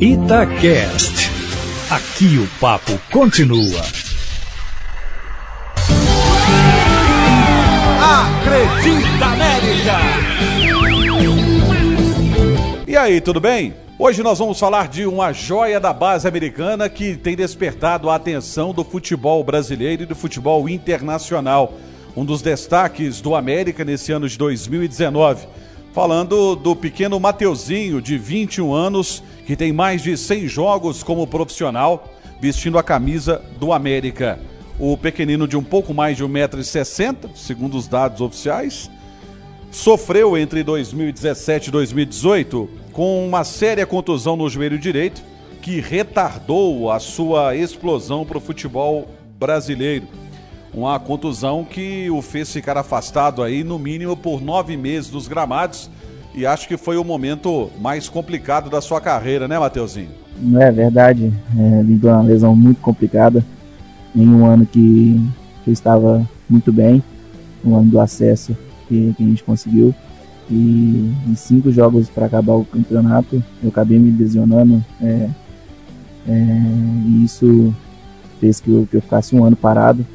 [0.00, 1.28] Itacast.
[1.90, 3.82] Aqui o papo continua.
[8.00, 9.98] Acredita América!
[12.86, 13.74] E aí, tudo bem?
[13.98, 18.72] Hoje nós vamos falar de uma joia da base americana que tem despertado a atenção
[18.72, 21.74] do futebol brasileiro e do futebol internacional.
[22.16, 25.48] Um dos destaques do América nesse ano de 2019
[25.98, 32.12] falando do pequeno Mateuzinho, de 21 anos, que tem mais de 100 jogos como profissional,
[32.38, 34.38] vestindo a camisa do América.
[34.78, 38.90] O pequenino de um pouco mais de 1,60m, segundo os dados oficiais,
[39.70, 45.22] sofreu entre 2017 e 2018 com uma séria contusão no joelho direito
[45.62, 49.08] que retardou a sua explosão para o futebol
[49.38, 50.08] brasileiro.
[50.74, 55.88] Uma contusão que o fez ficar afastado aí no mínimo por nove meses dos gramados
[56.38, 60.10] e acho que foi o momento mais complicado da sua carreira, né, Mateuzinho?
[60.60, 61.32] É verdade.
[61.58, 63.44] É, lidou uma lesão muito complicada
[64.14, 65.20] em um ano que,
[65.64, 67.02] que eu estava muito bem,
[67.64, 68.56] um ano do acesso
[68.88, 69.94] que, que a gente conseguiu.
[70.50, 74.82] E em cinco jogos para acabar o campeonato, eu acabei me lesionando.
[75.02, 75.28] É,
[76.28, 76.32] é,
[77.06, 77.74] e isso
[78.40, 80.06] fez que eu, que eu ficasse um ano parado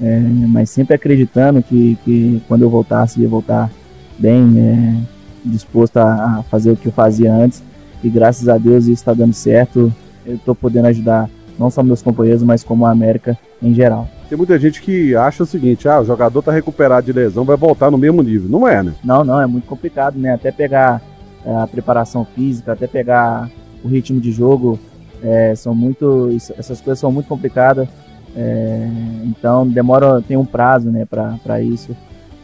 [0.00, 3.70] é, mas sempre acreditando que, que quando eu voltasse, ia voltar
[4.18, 5.15] bem, é,
[5.48, 7.62] disposto a, a, fazer o que eu fazia antes.
[8.02, 9.92] E graças a Deus isso está dando certo.
[10.24, 14.08] Eu estou podendo ajudar não só meus companheiros, mas como a América em geral.
[14.28, 17.56] Tem muita gente que acha o seguinte: ah, o jogador está recuperado de lesão, vai
[17.56, 18.48] voltar no mesmo nível.
[18.48, 18.92] Não é, né?
[19.04, 20.34] Não, não, é muito complicado, né?
[20.34, 21.00] Até pegar
[21.44, 23.48] é, a preparação física, até pegar
[23.84, 24.78] o ritmo de jogo,
[25.22, 27.88] é, são muito, essas coisas são muito complicadas.
[28.36, 28.88] É,
[29.24, 31.96] então demora, tem um prazo né, para isso.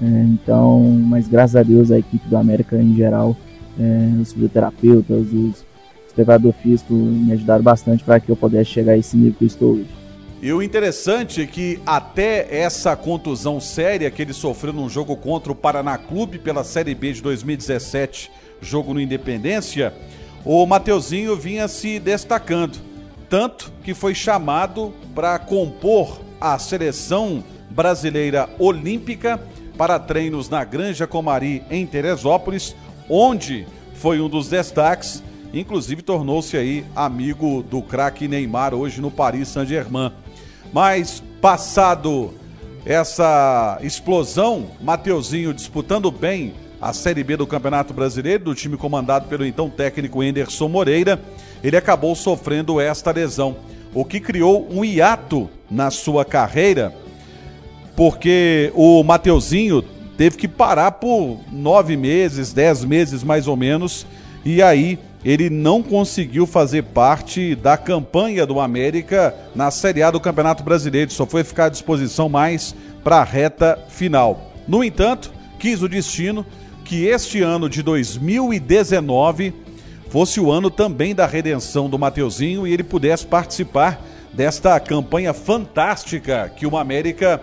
[0.02, 3.36] É, então, mas graças a Deus a equipe do América em geral,
[3.78, 5.72] é, os fisioterapeutas, os,
[6.12, 9.46] preparadores físicos me ajudaram bastante para que eu pudesse chegar a esse nível que eu
[9.46, 9.86] estou hoje.
[10.42, 15.50] E o interessante é que até essa contusão séria que ele sofreu num jogo contra
[15.50, 18.30] o Paraná Clube pela Série B de 2017,
[18.60, 19.94] jogo no Independência,
[20.44, 22.92] o Mateuzinho vinha se destacando
[23.32, 29.40] tanto que foi chamado para compor a seleção brasileira olímpica
[29.82, 32.76] para treinos na Granja Comari em Teresópolis,
[33.10, 35.20] onde foi um dos destaques,
[35.52, 40.12] inclusive tornou-se aí amigo do craque Neymar hoje no Paris Saint-Germain.
[40.72, 42.32] Mas passado
[42.86, 49.44] essa explosão, Mateuzinho disputando bem a Série B do Campeonato Brasileiro, do time comandado pelo
[49.44, 51.20] então técnico Enderson Moreira,
[51.60, 53.56] ele acabou sofrendo esta lesão,
[53.92, 56.94] o que criou um hiato na sua carreira,
[57.96, 59.82] porque o Mateuzinho
[60.16, 64.06] teve que parar por nove meses, dez meses mais ou menos,
[64.44, 70.20] e aí ele não conseguiu fazer parte da campanha do América na Série A do
[70.20, 74.52] Campeonato Brasileiro, só foi ficar à disposição mais para a reta final.
[74.66, 76.44] No entanto, quis o destino
[76.84, 79.54] que este ano de 2019
[80.08, 86.52] fosse o ano também da redenção do Mateuzinho e ele pudesse participar desta campanha fantástica
[86.54, 87.40] que o América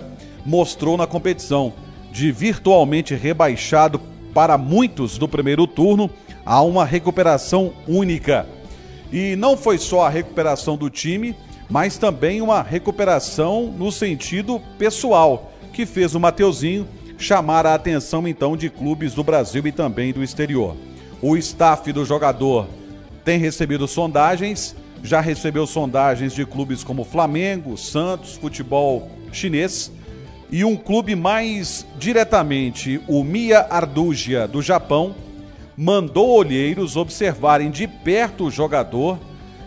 [0.50, 1.72] mostrou na competição,
[2.12, 4.02] de virtualmente rebaixado
[4.34, 6.10] para muitos do primeiro turno
[6.44, 8.48] a uma recuperação única.
[9.14, 11.36] E não foi só a recuperação do time,
[11.70, 18.58] mas também uma recuperação no sentido pessoal, que fez o Mateuzinho chamar a atenção então
[18.58, 20.76] de clubes do Brasil e também do exterior.
[21.22, 22.68] O staff do jogador
[23.24, 29.92] tem recebido sondagens, já recebeu sondagens de clubes como Flamengo, Santos, futebol chinês
[30.52, 35.16] e um clube mais diretamente, o Mia Ardugia do Japão,
[35.78, 39.18] mandou olheiros observarem de perto o jogador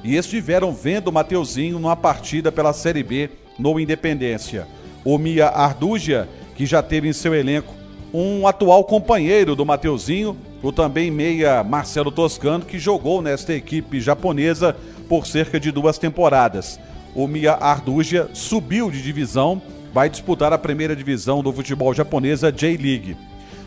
[0.05, 4.67] e estiveram vendo o Mateuzinho numa partida pela Série B no Independência.
[5.05, 7.75] O Mia Ardugia que já teve em seu elenco
[8.13, 14.77] um atual companheiro do Mateuzinho, o também meia Marcelo Toscano, que jogou nesta equipe japonesa
[15.09, 16.79] por cerca de duas temporadas.
[17.15, 23.17] O Mia Ardugia subiu de divisão, vai disputar a primeira divisão do futebol japonesa J-League.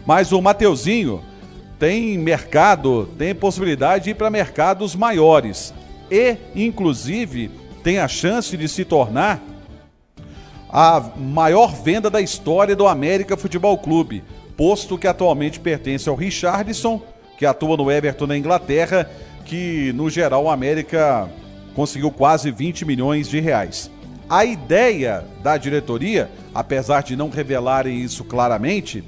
[0.05, 1.23] Mas o Mateuzinho
[1.79, 5.73] tem mercado, tem possibilidade de ir para mercados maiores
[6.09, 7.51] e, inclusive,
[7.83, 9.41] tem a chance de se tornar
[10.69, 14.23] a maior venda da história do América Futebol Clube,
[14.57, 17.01] posto que atualmente pertence ao Richardson,
[17.37, 19.09] que atua no Everton na Inglaterra,
[19.45, 21.29] que no geral o América
[21.75, 23.91] conseguiu quase 20 milhões de reais.
[24.29, 29.03] A ideia da diretoria, apesar de não revelarem isso claramente,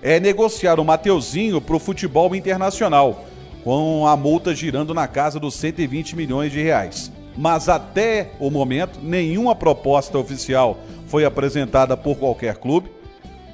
[0.00, 3.24] é negociar o Mateuzinho para o futebol internacional,
[3.64, 7.10] com a multa girando na casa dos 120 milhões de reais.
[7.36, 12.90] Mas até o momento, nenhuma proposta oficial foi apresentada por qualquer clube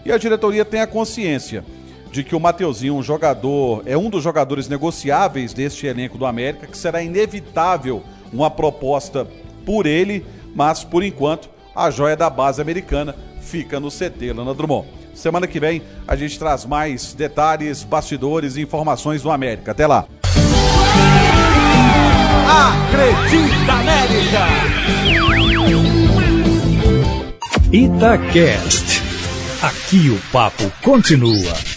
[0.05, 1.65] e a diretoria tem a consciência
[2.13, 6.67] de que o Mateuzinho, um jogador, é um dos jogadores negociáveis deste elenco do América,
[6.67, 8.03] que será inevitável
[8.33, 9.27] uma proposta
[9.65, 10.25] por ele,
[10.57, 14.89] mas por enquanto a joia da base americana fica no CT Lana Drummond.
[15.15, 19.73] Semana que vem a gente traz mais detalhes, bastidores e informações do América.
[19.73, 20.07] Até lá.
[22.49, 24.47] Acredita América!
[27.71, 29.03] Itacast.
[29.63, 31.76] Aqui o papo continua.